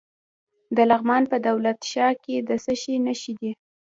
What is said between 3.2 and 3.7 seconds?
دي؟